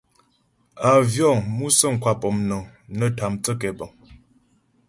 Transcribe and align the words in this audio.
Àvyɔ̌ŋ 0.91 1.37
(musə̀ŋ) 1.57 1.93
kwa 2.01 2.11
pɔ̌mnəŋ 2.21 2.63
nə́ 2.97 3.09
tâ 3.17 3.25
mthə́ 3.33 3.55
kɛbəŋ. 3.61 3.89